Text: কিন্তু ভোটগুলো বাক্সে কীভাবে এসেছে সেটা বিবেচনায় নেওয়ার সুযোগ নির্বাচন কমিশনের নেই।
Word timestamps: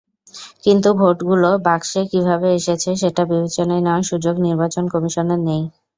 কিন্তু 0.63 0.89
ভোটগুলো 0.99 1.49
বাক্সে 1.65 2.01
কীভাবে 2.11 2.47
এসেছে 2.57 2.89
সেটা 3.01 3.21
বিবেচনায় 3.29 3.83
নেওয়ার 3.85 4.07
সুযোগ 4.11 4.35
নির্বাচন 4.45 4.83
কমিশনের 4.93 5.39
নেই। 5.47 5.61